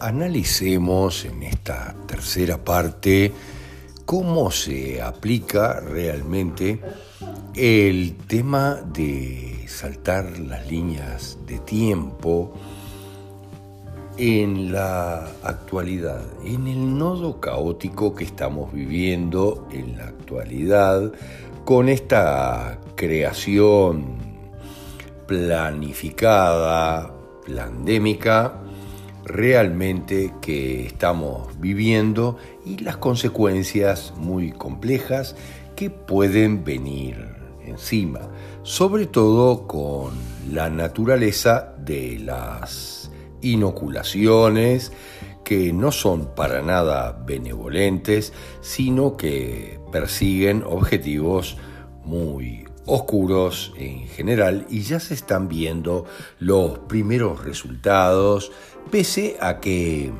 [0.00, 3.32] Analicemos en esta tercera parte
[4.06, 6.80] cómo se aplica realmente
[7.54, 12.54] el tema de saltar las líneas de tiempo
[14.16, 21.12] en la actualidad, en el nodo caótico que estamos viviendo en la actualidad,
[21.66, 24.16] con esta creación
[25.26, 27.12] planificada,
[27.46, 28.59] pandémica,
[29.30, 35.36] realmente que estamos viviendo y las consecuencias muy complejas
[35.76, 37.16] que pueden venir
[37.64, 38.20] encima,
[38.62, 40.12] sobre todo con
[40.52, 44.92] la naturaleza de las inoculaciones
[45.44, 51.56] que no son para nada benevolentes, sino que persiguen objetivos
[52.04, 56.06] muy oscuros en general y ya se están viendo
[56.38, 58.52] los primeros resultados,
[58.90, 60.12] pese a que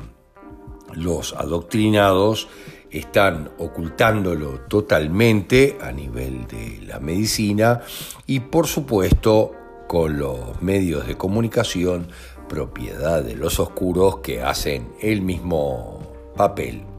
[0.93, 2.47] los adoctrinados
[2.89, 7.81] están ocultándolo totalmente a nivel de la medicina
[8.27, 9.53] y por supuesto
[9.87, 12.07] con los medios de comunicación
[12.49, 16.01] propiedad de los oscuros que hacen el mismo
[16.35, 16.90] papel.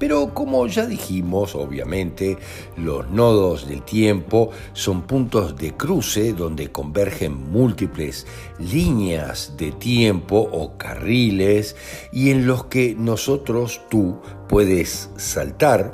[0.00, 2.38] Pero como ya dijimos, obviamente,
[2.78, 8.26] los nodos del tiempo son puntos de cruce donde convergen múltiples
[8.58, 11.76] líneas de tiempo o carriles
[12.12, 14.18] y en los que nosotros, tú,
[14.48, 15.92] puedes saltar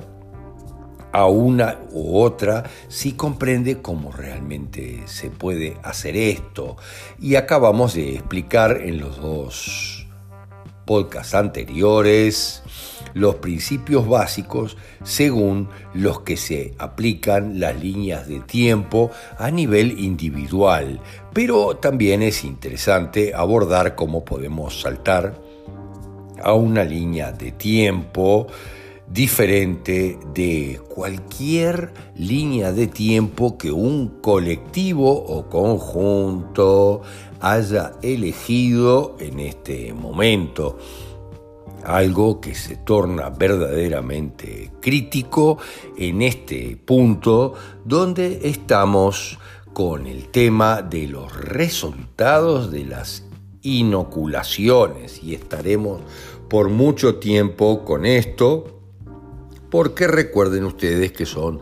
[1.10, 6.76] a una u otra si comprende cómo realmente se puede hacer esto.
[7.18, 10.05] Y acabamos de explicar en los dos
[10.86, 12.62] podcasts anteriores
[13.12, 21.00] los principios básicos según los que se aplican las líneas de tiempo a nivel individual,
[21.32, 25.34] pero también es interesante abordar cómo podemos saltar
[26.42, 28.46] a una línea de tiempo
[29.08, 37.02] diferente de cualquier línea de tiempo que un colectivo o conjunto
[37.40, 40.78] haya elegido en este momento
[41.84, 45.58] algo que se torna verdaderamente crítico
[45.96, 47.54] en este punto
[47.84, 49.38] donde estamos
[49.72, 53.24] con el tema de los resultados de las
[53.62, 55.22] inoculaciones.
[55.22, 56.00] Y estaremos
[56.48, 58.80] por mucho tiempo con esto
[59.70, 61.60] porque recuerden ustedes que son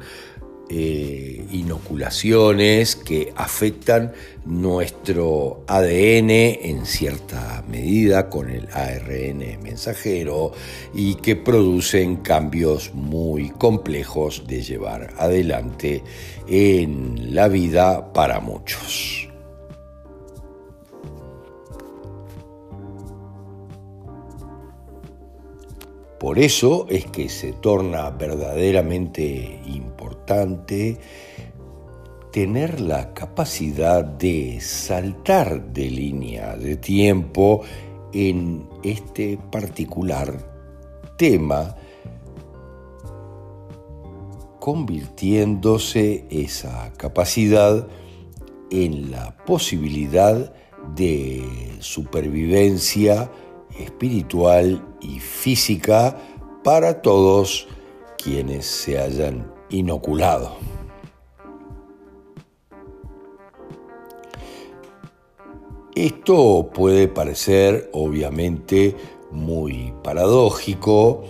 [0.70, 4.12] eh, inoculaciones que afectan
[4.46, 10.52] nuestro ADN en cierta medida con el ARN mensajero
[10.94, 16.02] y que producen cambios muy complejos de llevar adelante
[16.48, 19.33] en la vida para muchos.
[26.24, 30.98] Por eso es que se torna verdaderamente importante
[32.32, 37.60] tener la capacidad de saltar de línea de tiempo
[38.14, 41.76] en este particular tema,
[44.60, 47.86] convirtiéndose esa capacidad
[48.70, 50.54] en la posibilidad
[50.96, 51.44] de
[51.80, 53.30] supervivencia
[53.78, 56.16] espiritual y física
[56.64, 57.68] para todos
[58.16, 60.56] quienes se hayan inoculado.
[65.94, 68.96] Esto puede parecer obviamente
[69.30, 71.22] muy paradójico,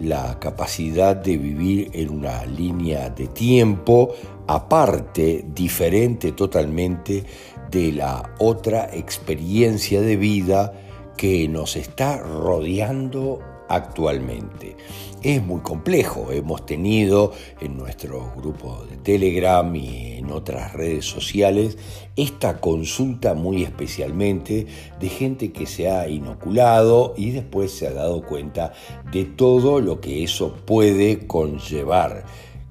[0.00, 4.14] la capacidad de vivir en una línea de tiempo
[4.48, 7.24] aparte, diferente totalmente
[7.70, 10.72] de la otra experiencia de vida
[11.16, 14.76] que nos está rodeando actualmente.
[15.22, 21.78] Es muy complejo, hemos tenido en nuestro grupo de Telegram y en otras redes sociales
[22.16, 24.66] esta consulta muy especialmente
[25.00, 28.72] de gente que se ha inoculado y después se ha dado cuenta
[29.12, 32.24] de todo lo que eso puede conllevar,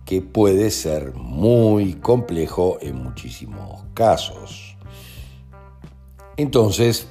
[0.05, 4.75] que puede ser muy complejo en muchísimos casos.
[6.37, 7.07] Entonces,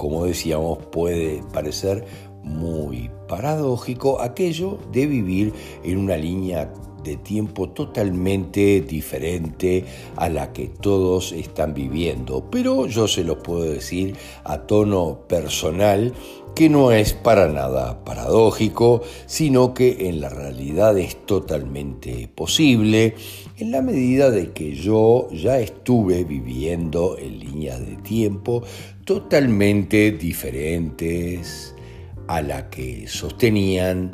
[0.00, 2.06] como decíamos, puede parecer
[2.42, 5.52] muy paradójico aquello de vivir
[5.84, 6.72] en una línea
[7.04, 9.84] de tiempo totalmente diferente
[10.16, 12.48] a la que todos están viviendo.
[12.50, 16.12] Pero yo se lo puedo decir a tono personal
[16.54, 23.14] que no es para nada paradójico, sino que en la realidad es totalmente posible
[23.56, 28.62] en la medida de que yo ya estuve viviendo en líneas de tiempo
[29.04, 31.74] totalmente diferentes
[32.26, 34.12] a la que sostenían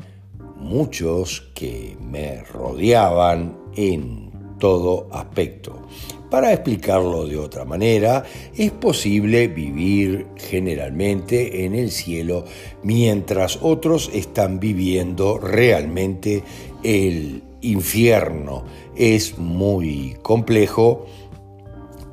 [0.56, 5.86] muchos que me rodeaban en todo aspecto.
[6.30, 8.24] Para explicarlo de otra manera,
[8.56, 12.44] es posible vivir generalmente en el cielo
[12.82, 16.42] mientras otros están viviendo realmente
[16.82, 18.64] el infierno.
[18.96, 21.06] Es muy complejo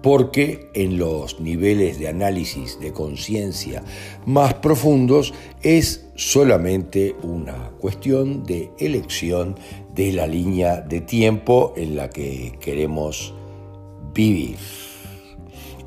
[0.03, 3.83] porque en los niveles de análisis de conciencia
[4.25, 9.55] más profundos es solamente una cuestión de elección
[9.95, 13.33] de la línea de tiempo en la que queremos
[14.13, 14.57] vivir.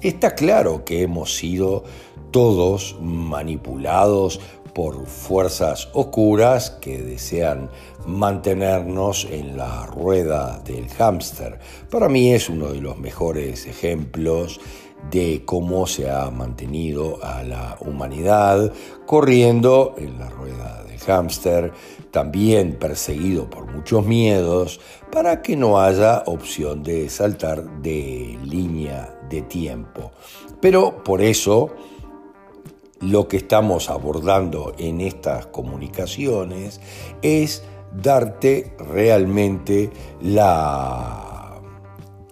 [0.00, 1.84] Está claro que hemos sido
[2.30, 4.40] todos manipulados
[4.76, 7.70] por fuerzas oscuras que desean
[8.04, 11.58] mantenernos en la rueda del hámster.
[11.90, 14.60] Para mí es uno de los mejores ejemplos
[15.10, 18.70] de cómo se ha mantenido a la humanidad
[19.06, 21.72] corriendo en la rueda del hámster,
[22.10, 24.78] también perseguido por muchos miedos,
[25.10, 30.12] para que no haya opción de saltar de línea de tiempo.
[30.60, 31.70] Pero por eso
[33.00, 36.80] lo que estamos abordando en estas comunicaciones
[37.22, 37.62] es
[37.92, 39.90] darte realmente
[40.20, 41.60] la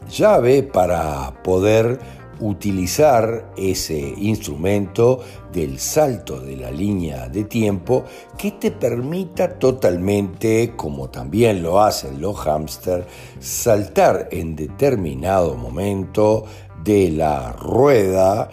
[0.09, 1.99] llave para poder
[2.41, 5.21] utilizar ese instrumento
[5.53, 8.05] del salto de la línea de tiempo
[8.37, 13.07] que te permita totalmente, como también lo hacen los hámster,
[13.39, 16.45] saltar en determinado momento
[16.83, 18.51] de la rueda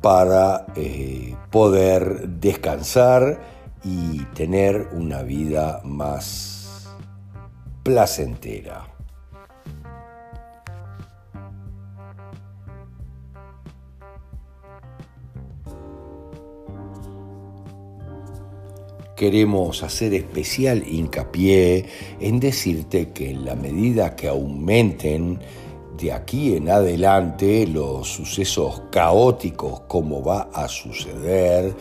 [0.00, 3.40] para eh, poder descansar
[3.84, 6.88] y tener una vida más
[7.82, 8.86] placentera.
[19.20, 21.84] queremos hacer especial hincapié
[22.20, 25.40] en decirte que en la medida que aumenten
[26.00, 31.74] de aquí en adelante los sucesos caóticos como va a suceder,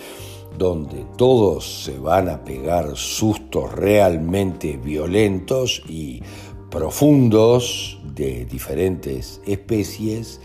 [0.57, 6.21] donde todos se van a pegar sustos realmente violentos y
[6.69, 10.41] profundos de diferentes especies,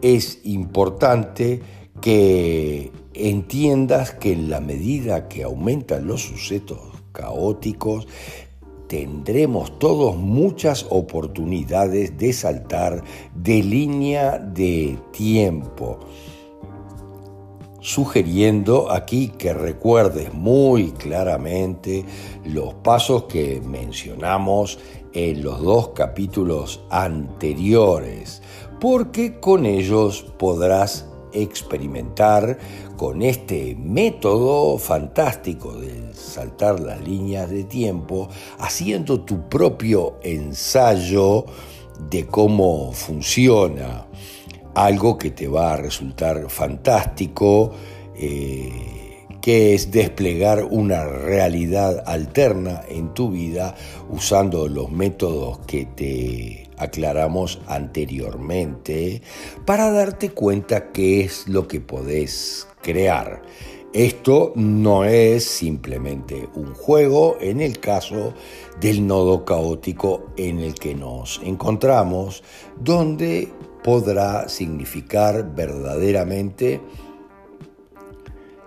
[0.00, 1.60] es importante
[2.00, 6.78] que entiendas que en la medida que aumentan los sucesos
[7.12, 8.06] caóticos,
[8.88, 13.04] tendremos todos muchas oportunidades de saltar
[13.34, 16.00] de línea de tiempo,
[17.80, 22.04] sugiriendo aquí que recuerdes muy claramente
[22.44, 24.78] los pasos que mencionamos
[25.12, 28.42] en los dos capítulos anteriores,
[28.80, 32.58] porque con ellos podrás experimentar
[32.96, 36.07] con este método fantástico de
[36.38, 38.28] saltar las líneas de tiempo,
[38.60, 41.46] haciendo tu propio ensayo
[42.08, 44.06] de cómo funciona,
[44.74, 47.72] algo que te va a resultar fantástico,
[48.16, 48.70] eh,
[49.42, 53.74] que es desplegar una realidad alterna en tu vida
[54.08, 59.22] usando los métodos que te aclaramos anteriormente,
[59.66, 63.42] para darte cuenta qué es lo que podés crear.
[63.94, 68.34] Esto no es simplemente un juego en el caso
[68.78, 72.44] del nodo caótico en el que nos encontramos,
[72.78, 73.48] donde
[73.82, 76.82] podrá significar verdaderamente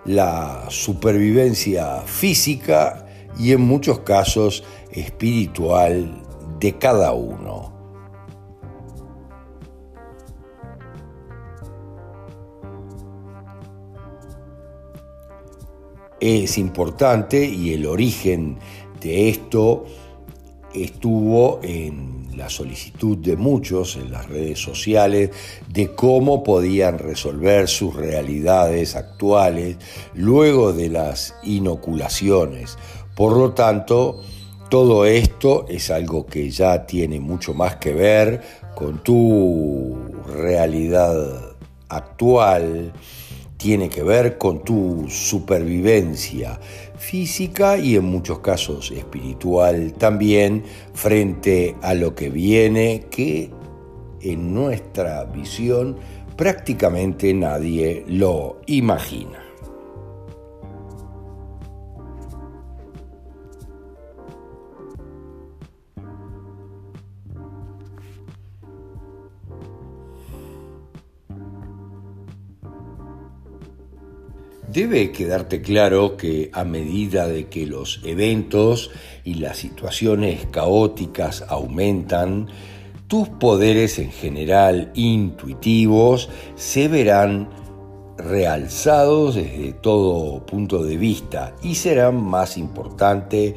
[0.04, 3.06] la supervivencia física
[3.38, 6.20] y en muchos casos espiritual
[6.58, 7.71] de cada uno.
[16.22, 18.58] Es importante y el origen
[19.00, 19.84] de esto
[20.72, 25.30] estuvo en la solicitud de muchos en las redes sociales
[25.68, 29.78] de cómo podían resolver sus realidades actuales
[30.14, 32.78] luego de las inoculaciones.
[33.16, 34.20] Por lo tanto,
[34.70, 38.42] todo esto es algo que ya tiene mucho más que ver
[38.76, 39.98] con tu
[40.34, 41.56] realidad
[41.88, 42.92] actual,
[43.62, 46.58] tiene que ver con tu supervivencia
[46.98, 50.64] física y en muchos casos espiritual también
[50.94, 53.50] frente a lo que viene que
[54.20, 55.96] en nuestra visión
[56.36, 59.41] prácticamente nadie lo imagina.
[74.72, 78.90] Debe quedarte claro que a medida de que los eventos
[79.22, 82.48] y las situaciones caóticas aumentan,
[83.06, 87.50] tus poderes en general intuitivos se verán
[88.16, 93.54] realzados desde todo punto de vista y serán más importantes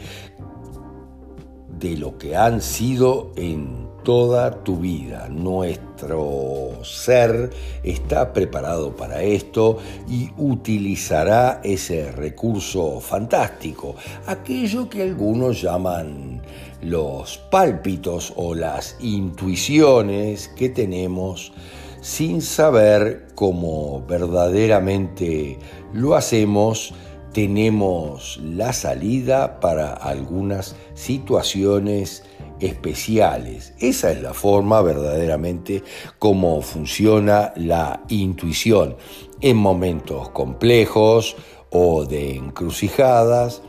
[1.80, 5.28] de lo que han sido en toda tu vida.
[5.30, 7.50] Nuestro ser
[7.84, 13.96] está preparado para esto y utilizará ese recurso fantástico,
[14.28, 16.42] aquello que algunos llaman
[16.82, 21.52] los pálpitos o las intuiciones que tenemos
[22.00, 25.58] sin saber cómo verdaderamente
[25.92, 26.94] lo hacemos
[27.34, 32.24] tenemos la salida para algunas situaciones
[32.60, 33.74] especiales.
[33.80, 35.84] Esa es la forma verdaderamente
[36.20, 38.96] como funciona la intuición
[39.42, 41.36] en momentos complejos
[41.70, 43.62] o de encrucijadas.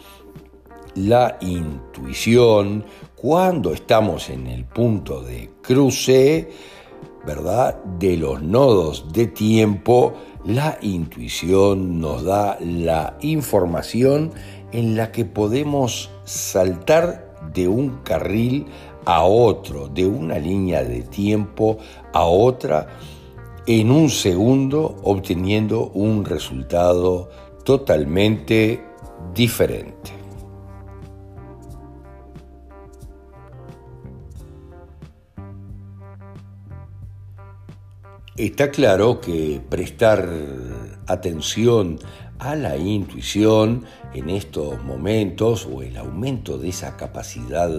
[0.94, 6.48] La intuición, cuando estamos en el punto de cruce,
[7.26, 7.82] ¿verdad?
[7.98, 10.14] De los nodos de tiempo,
[10.44, 14.32] la intuición nos da la información
[14.72, 18.66] en la que podemos saltar de un carril
[19.04, 21.78] a otro, de una línea de tiempo
[22.12, 22.88] a otra,
[23.66, 27.30] en un segundo obteniendo un resultado
[27.64, 28.84] totalmente
[29.34, 30.16] diferente.
[38.36, 40.28] Está claro que prestar
[41.06, 41.98] atención
[42.38, 47.70] a la intuición en estos momentos o el aumento de esa capacidad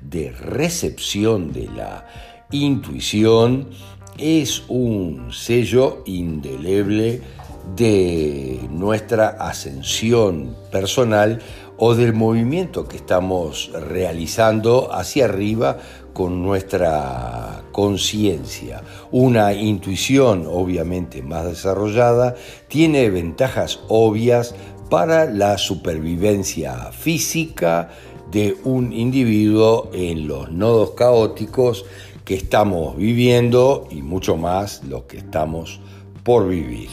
[0.00, 2.06] de recepción de la
[2.50, 3.68] intuición
[4.18, 7.20] es un sello indeleble
[7.74, 11.40] de nuestra ascensión personal
[11.76, 15.78] o del movimiento que estamos realizando hacia arriba
[16.16, 18.82] con nuestra conciencia.
[19.10, 22.36] Una intuición obviamente más desarrollada
[22.68, 24.54] tiene ventajas obvias
[24.88, 27.90] para la supervivencia física
[28.30, 31.84] de un individuo en los nodos caóticos
[32.24, 35.80] que estamos viviendo y mucho más los que estamos
[36.24, 36.88] por vivir.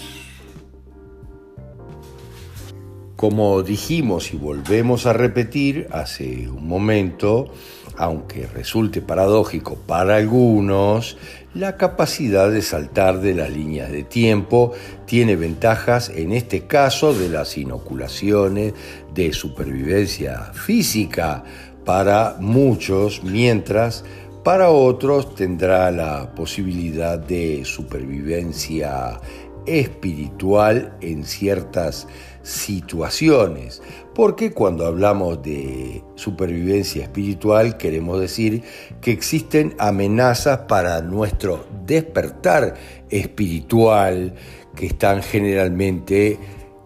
[3.15, 7.53] Como dijimos y volvemos a repetir hace un momento,
[7.97, 11.17] aunque resulte paradójico para algunos,
[11.53, 14.73] la capacidad de saltar de las líneas de tiempo
[15.05, 18.73] tiene ventajas, en este caso, de las inoculaciones
[19.13, 21.43] de supervivencia física
[21.85, 24.03] para muchos, mientras
[24.43, 29.19] para otros tendrá la posibilidad de supervivencia
[29.65, 32.07] espiritual en ciertas
[32.43, 33.81] situaciones,
[34.13, 38.63] porque cuando hablamos de supervivencia espiritual queremos decir
[39.01, 42.75] que existen amenazas para nuestro despertar
[43.09, 44.35] espiritual
[44.75, 46.37] que están generalmente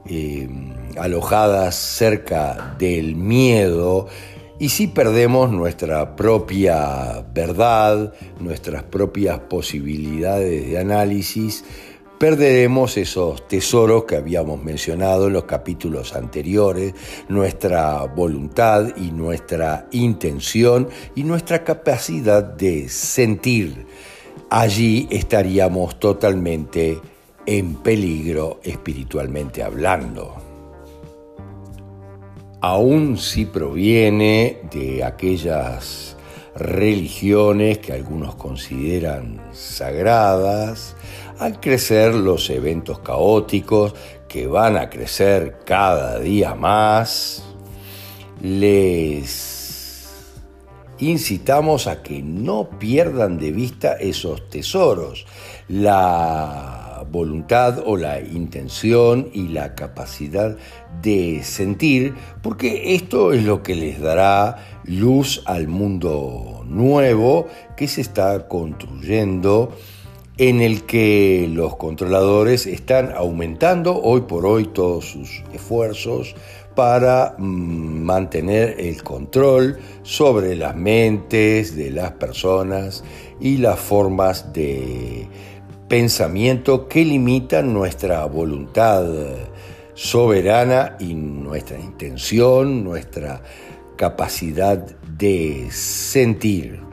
[0.06, 0.48] eh,
[0.98, 4.08] alojadas cerca del miedo,
[4.60, 11.64] y si perdemos nuestra propia verdad, nuestras propias posibilidades de análisis,
[12.20, 16.94] perderemos esos tesoros que habíamos mencionado en los capítulos anteriores,
[17.30, 23.86] nuestra voluntad y nuestra intención y nuestra capacidad de sentir.
[24.50, 27.00] Allí estaríamos totalmente
[27.46, 30.36] en peligro espiritualmente hablando.
[32.60, 36.18] Aún si proviene de aquellas
[36.56, 40.97] religiones que algunos consideran sagradas,
[41.40, 43.94] al crecer los eventos caóticos
[44.28, 47.44] que van a crecer cada día más,
[48.42, 49.58] les
[51.00, 55.26] incitamos a que no pierdan de vista esos tesoros,
[55.68, 60.58] la voluntad o la intención y la capacidad
[61.02, 68.02] de sentir, porque esto es lo que les dará luz al mundo nuevo que se
[68.02, 69.74] está construyendo
[70.38, 76.36] en el que los controladores están aumentando hoy por hoy todos sus esfuerzos
[76.76, 83.04] para mm, mantener el control sobre las mentes de las personas
[83.40, 85.28] y las formas de
[85.88, 89.06] pensamiento que limitan nuestra voluntad
[89.96, 93.42] soberana y nuestra intención, nuestra
[93.96, 94.78] capacidad
[95.18, 96.87] de sentir.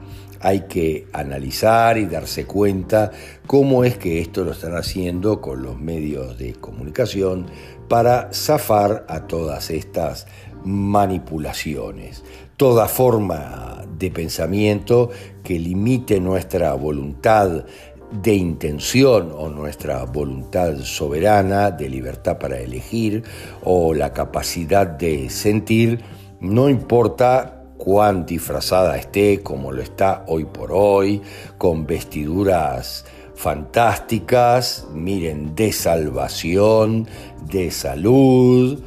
[0.45, 3.09] Hay que analizar y darse cuenta
[3.47, 7.47] cómo es que esto lo están haciendo con los medios de comunicación
[7.87, 10.27] para zafar a todas estas
[10.63, 12.23] manipulaciones.
[12.57, 15.09] Toda forma de pensamiento
[15.43, 17.65] que limite nuestra voluntad
[18.11, 23.23] de intención o nuestra voluntad soberana de libertad para elegir
[23.63, 26.01] o la capacidad de sentir,
[26.39, 31.21] no importa cuán disfrazada esté, como lo está hoy por hoy,
[31.57, 33.05] con vestiduras
[33.35, 37.07] fantásticas, miren, de salvación,
[37.49, 38.81] de salud,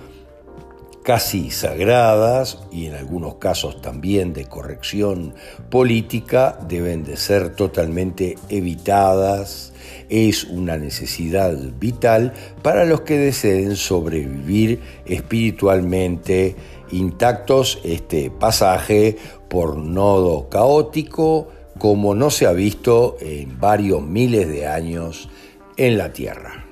[1.09, 5.35] casi sagradas y en algunos casos también de corrección
[5.71, 9.73] política, deben de ser totalmente evitadas.
[10.11, 16.57] Es una necesidad vital para los que deseen sobrevivir espiritualmente
[16.91, 19.17] intactos este pasaje
[19.49, 25.29] por nodo caótico como no se ha visto en varios miles de años
[25.77, 26.65] en la Tierra.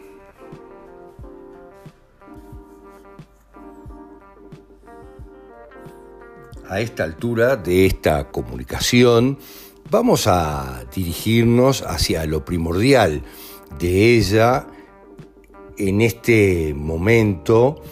[6.69, 9.39] A esta altura de esta comunicación
[9.89, 13.23] vamos a dirigirnos hacia lo primordial
[13.79, 14.67] de ella
[15.79, 17.83] en este momento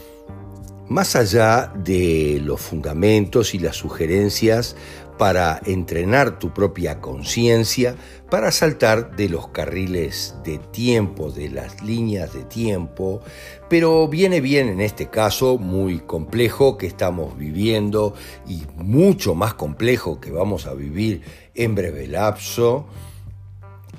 [0.95, 4.77] más allá de los fundamentos y las sugerencias
[5.19, 7.97] para entrenar tu propia conciencia,
[8.31, 13.23] para saltar de los carriles de tiempo, de las líneas de tiempo,
[13.69, 18.15] pero viene bien en este caso muy complejo que estamos viviendo
[18.47, 21.23] y mucho más complejo que vamos a vivir
[21.57, 22.87] en breve lapso,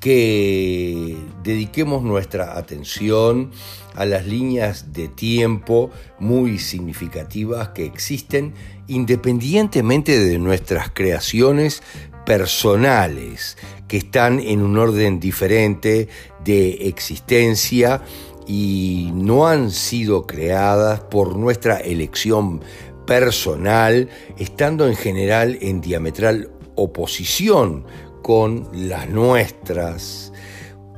[0.06, 3.50] que dediquemos nuestra atención
[3.96, 5.89] a las líneas de tiempo
[6.20, 8.54] muy significativas que existen
[8.86, 11.82] independientemente de nuestras creaciones
[12.24, 16.08] personales, que están en un orden diferente
[16.44, 18.04] de existencia
[18.46, 22.62] y no han sido creadas por nuestra elección
[23.08, 27.86] personal, estando en general en diametral oposición
[28.26, 30.34] con las nuestras,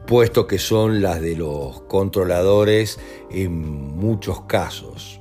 [0.07, 5.19] puesto que son las de los controladores en muchos casos.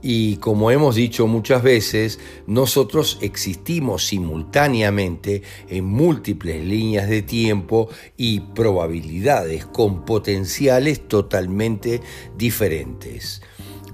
[0.00, 8.40] Y como hemos dicho muchas veces, nosotros existimos simultáneamente en múltiples líneas de tiempo y
[8.40, 12.00] probabilidades con potenciales totalmente
[12.38, 13.42] diferentes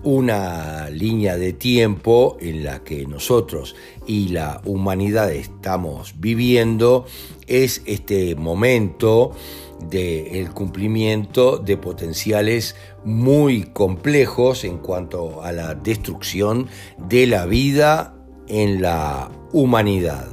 [0.04, 3.74] una línea de tiempo en la que nosotros
[4.06, 7.06] y la humanidad estamos viviendo
[7.46, 9.32] es este momento
[9.90, 18.14] del cumplimiento de potenciales muy complejos en cuanto a la destrucción de la vida
[18.48, 20.28] en la humanidad.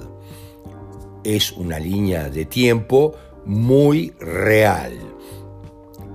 [1.23, 5.11] Es una línea de tiempo muy real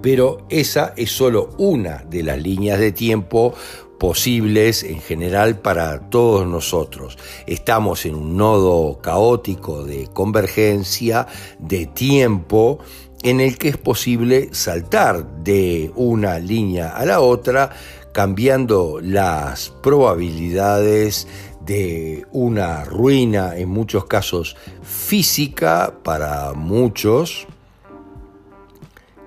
[0.06, 3.54] pero esa es solo una de las líneas de tiempo
[3.98, 7.18] posibles en general para todos nosotros.
[7.46, 11.26] Estamos en un nodo caótico de convergencia,
[11.58, 12.78] de tiempo,
[13.22, 17.70] en el que es posible saltar de una línea a la otra,
[18.12, 21.26] cambiando las probabilidades
[21.60, 27.46] de una ruina, en muchos casos física para muchos,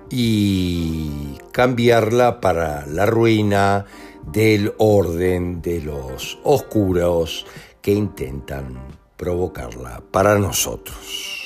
[0.08, 3.86] y cambiarla para la ruina
[4.32, 7.46] del orden de los oscuros
[7.82, 8.78] que intentan
[9.16, 11.40] provocarla para nosotros.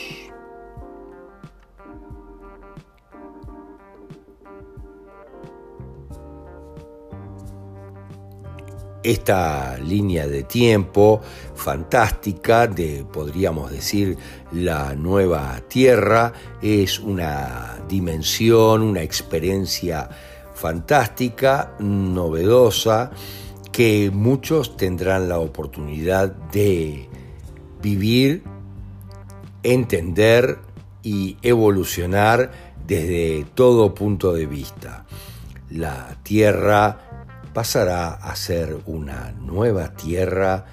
[9.05, 11.21] esta línea de tiempo
[11.55, 14.17] fantástica de, podríamos decir,
[14.51, 20.09] la nueva Tierra es una dimensión, una experiencia
[20.55, 23.11] fantástica, novedosa,
[23.73, 27.09] que muchos tendrán la oportunidad de
[27.83, 28.45] vivir,
[29.63, 30.59] entender
[31.03, 32.53] y evolucionar
[32.87, 35.07] desde todo punto de vista.
[35.71, 36.99] La tierra
[37.53, 40.67] pasará a ser una nueva tierra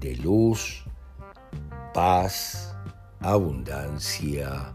[0.00, 0.84] de luz,
[1.94, 2.74] paz,
[3.20, 4.72] abundancia,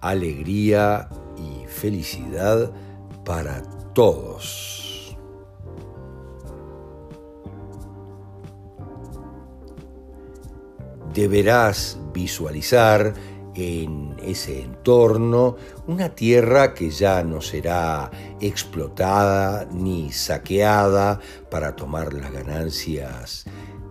[0.00, 1.08] alegría
[1.78, 2.72] felicidad
[3.24, 3.62] para
[3.94, 4.78] todos.
[11.18, 13.12] deberás visualizar
[13.56, 15.56] en ese entorno
[15.88, 18.10] una tierra que ya no será
[18.40, 21.18] explotada ni saqueada
[21.50, 23.46] para tomar las ganancias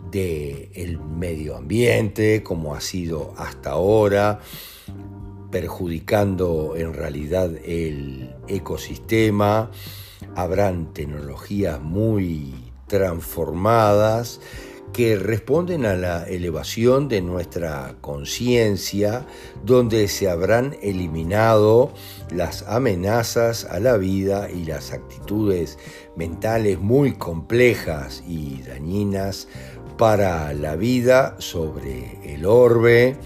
[0.09, 4.39] del medio ambiente como ha sido hasta ahora,
[5.51, 9.71] perjudicando en realidad el ecosistema.
[10.35, 12.53] Habrán tecnologías muy
[12.87, 14.39] transformadas
[14.93, 19.25] que responden a la elevación de nuestra conciencia,
[19.63, 21.91] donde se habrán eliminado
[22.31, 25.77] las amenazas a la vida y las actitudes
[26.15, 29.47] mentales muy complejas y dañinas
[29.97, 33.17] para la vida sobre el orbe,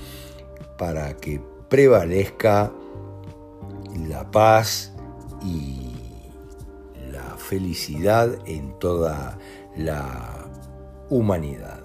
[0.77, 1.39] para que
[1.71, 2.73] prevalezca
[4.09, 4.91] la paz
[5.41, 5.93] y
[7.13, 9.39] la felicidad en toda
[9.77, 10.49] la
[11.09, 11.81] humanidad.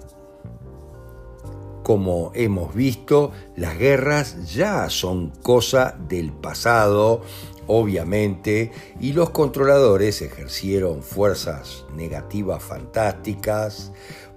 [1.83, 7.21] Como hemos visto, las guerras ya son cosa del pasado,
[7.65, 13.93] obviamente, y los controladores ejercieron fuerzas negativas fantásticas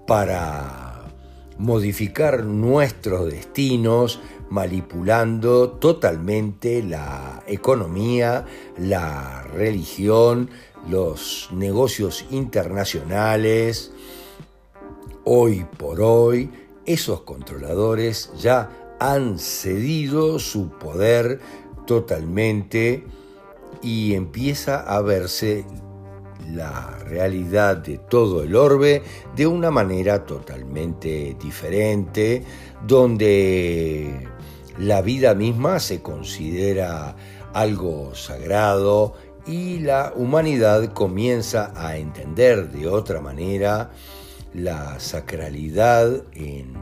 [0.07, 0.90] para
[1.61, 8.47] modificar nuestros destinos, manipulando totalmente la economía,
[8.77, 10.51] la religión,
[10.89, 13.93] los negocios internacionales,
[15.25, 16.51] Hoy por hoy,
[16.87, 21.41] esos controladores ya han cedido su poder
[21.87, 23.05] totalmente
[23.83, 25.67] y empieza a verse
[26.55, 29.03] la realidad de todo el orbe
[29.37, 32.43] de una manera totalmente diferente,
[32.87, 34.29] donde
[34.79, 37.17] la vida misma se considera
[37.53, 39.15] algo sagrado
[39.47, 43.91] y la humanidad comienza a entender de otra manera
[44.55, 46.75] la sacralidad en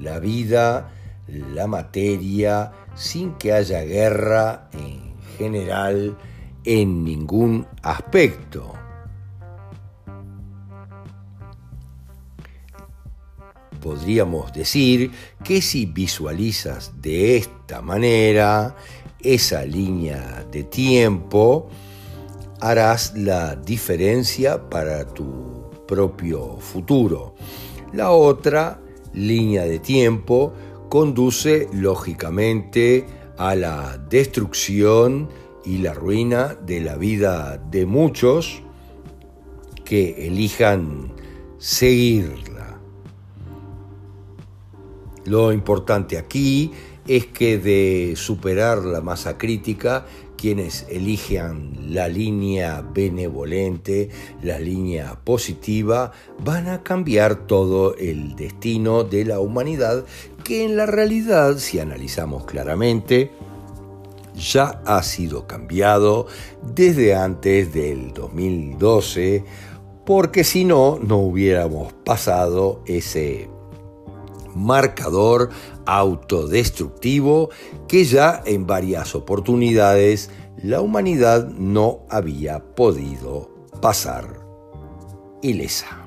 [0.00, 0.90] la vida,
[1.26, 6.16] la materia, sin que haya guerra en general
[6.64, 8.85] en ningún aspecto.
[13.86, 15.12] Podríamos decir
[15.44, 18.74] que si visualizas de esta manera
[19.20, 21.68] esa línea de tiempo,
[22.60, 27.36] harás la diferencia para tu propio futuro.
[27.92, 28.80] La otra
[29.14, 30.52] línea de tiempo
[30.88, 33.06] conduce lógicamente
[33.38, 35.28] a la destrucción
[35.64, 38.64] y la ruina de la vida de muchos
[39.84, 41.12] que elijan
[41.58, 42.55] seguirla.
[45.26, 46.72] Lo importante aquí
[47.06, 54.10] es que de superar la masa crítica quienes elijan la línea benevolente,
[54.42, 56.12] la línea positiva,
[56.44, 60.04] van a cambiar todo el destino de la humanidad
[60.44, 63.30] que en la realidad, si analizamos claramente,
[64.36, 66.26] ya ha sido cambiado
[66.62, 69.42] desde antes del 2012,
[70.04, 73.48] porque si no, no hubiéramos pasado ese
[74.56, 75.50] marcador
[75.84, 77.50] autodestructivo
[77.86, 80.30] que ya en varias oportunidades
[80.62, 84.40] la humanidad no había podido pasar
[85.42, 86.02] ilesa.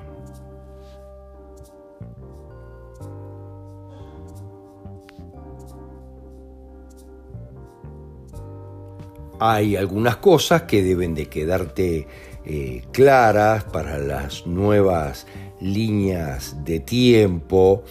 [9.42, 12.06] Hay algunas cosas que deben de quedarte
[12.44, 15.26] eh, claras para las nuevas
[15.60, 17.82] líneas de tiempo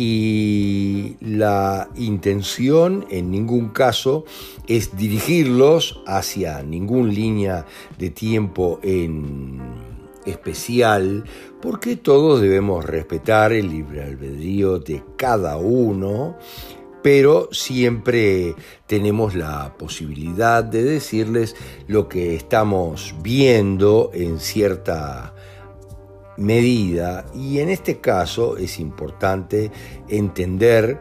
[0.00, 4.24] y la intención en ningún caso
[4.68, 7.66] es dirigirlos hacia ninguna línea
[7.98, 9.58] de tiempo en
[10.24, 11.24] especial
[11.60, 16.36] porque todos debemos respetar el libre albedrío de cada uno
[17.02, 18.54] pero siempre
[18.86, 21.56] tenemos la posibilidad de decirles
[21.88, 25.34] lo que estamos viendo en cierta
[26.38, 27.26] medida.
[27.34, 29.70] Y en este caso es importante
[30.08, 31.00] entender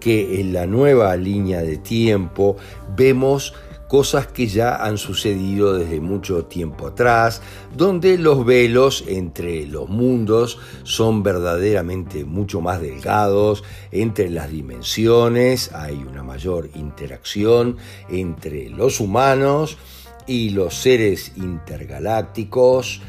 [0.00, 2.56] que en la nueva línea de tiempo
[2.96, 3.54] vemos
[3.88, 7.40] cosas que ya han sucedido desde mucho tiempo atrás,
[7.74, 15.96] donde los velos entre los mundos son verdaderamente mucho más delgados, entre las dimensiones hay
[15.96, 17.78] una mayor interacción
[18.10, 19.78] entre los humanos
[20.26, 23.00] y los seres intergalácticos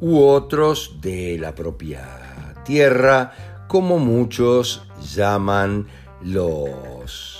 [0.00, 3.32] u otros de la propia Tierra,
[3.66, 4.82] como muchos
[5.14, 5.86] llaman
[6.22, 7.38] los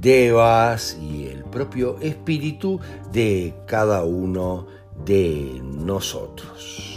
[0.00, 2.80] devas y el propio espíritu
[3.12, 4.66] de cada uno
[5.04, 6.94] de nosotros.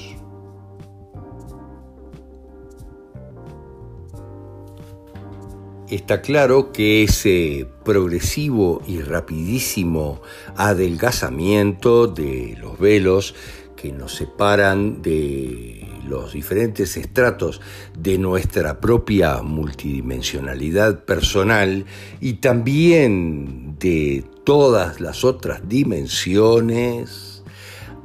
[5.90, 10.22] Está claro que ese progresivo y rapidísimo
[10.58, 13.36] adelgazamiento de los velos
[13.78, 17.62] que nos separan de los diferentes estratos
[17.98, 21.86] de nuestra propia multidimensionalidad personal
[22.20, 27.44] y también de todas las otras dimensiones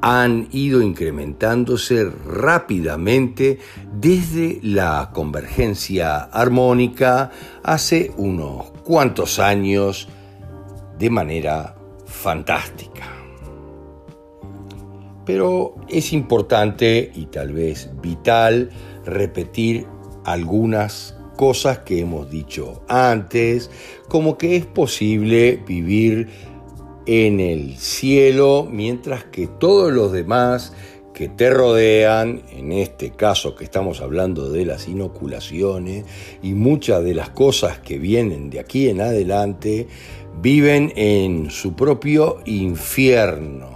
[0.03, 3.61] han ido incrementándose rápidamente
[3.95, 7.31] desde la convergencia armónica
[7.63, 10.09] hace unos cuantos años
[10.99, 13.22] de manera fantástica.
[15.25, 18.71] Pero es importante y tal vez vital
[19.05, 19.87] repetir
[20.25, 23.71] algunas cosas que hemos dicho antes,
[24.09, 26.29] como que es posible vivir
[27.07, 30.73] en el cielo mientras que todos los demás
[31.13, 36.07] que te rodean, en este caso que estamos hablando de las inoculaciones
[36.43, 39.89] y muchas de las cosas que vienen de aquí en adelante,
[40.41, 43.72] viven en su propio infierno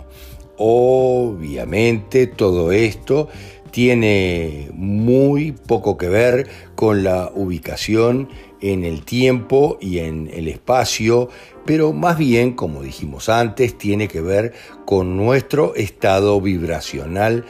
[0.58, 3.28] Obviamente todo esto
[3.70, 8.28] tiene muy poco que ver con la ubicación
[8.60, 11.28] en el tiempo y en el espacio,
[11.66, 14.54] pero más bien, como dijimos antes, tiene que ver
[14.86, 17.44] con nuestro estado vibracional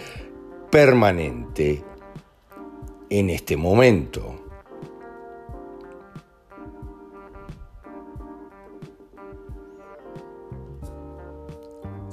[0.71, 1.85] permanente
[3.09, 4.46] en este momento.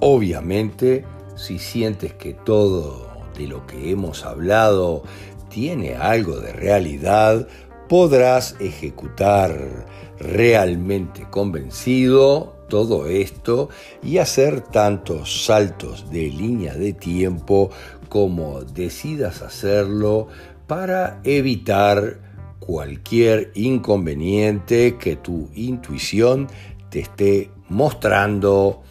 [0.05, 1.05] Obviamente,
[1.37, 5.03] si sientes que todo de lo que hemos hablado
[5.47, 7.47] tiene algo de realidad,
[7.87, 9.87] podrás ejecutar
[10.19, 13.69] realmente convencido todo esto
[14.01, 17.69] y hacer tantos saltos de línea de tiempo
[18.09, 20.27] como decidas hacerlo
[20.67, 22.19] para evitar
[22.59, 26.49] cualquier inconveniente que tu intuición
[26.89, 28.83] te esté mostrando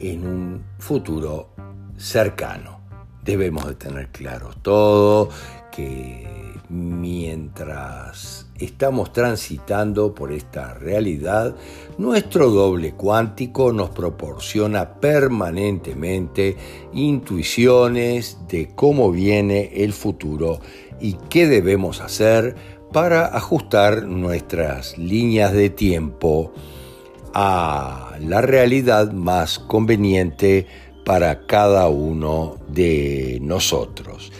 [0.00, 1.50] en un futuro
[1.96, 2.80] cercano.
[3.22, 5.28] Debemos de tener claro todo,
[5.70, 6.26] que
[6.70, 11.54] mientras estamos transitando por esta realidad,
[11.98, 16.56] nuestro doble cuántico nos proporciona permanentemente
[16.92, 20.60] intuiciones de cómo viene el futuro
[21.00, 22.56] y qué debemos hacer
[22.92, 26.52] para ajustar nuestras líneas de tiempo
[27.34, 30.66] a la realidad más conveniente
[31.04, 34.32] para cada uno de nosotros.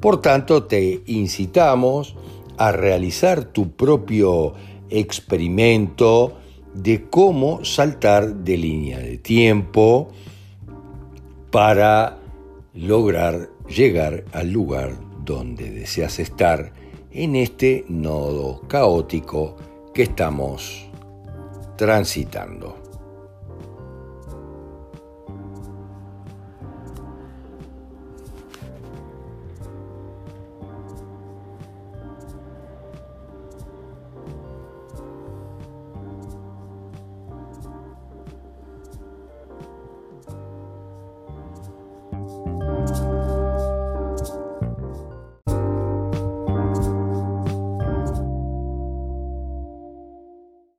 [0.00, 2.14] Por tanto, te incitamos
[2.56, 4.54] a realizar tu propio
[4.90, 6.34] experimento
[6.74, 10.08] de cómo saltar de línea de tiempo
[11.50, 12.18] para
[12.74, 16.72] lograr llegar al lugar donde deseas estar
[17.12, 19.56] en este nodo caótico
[19.94, 20.90] que estamos
[21.76, 22.83] transitando.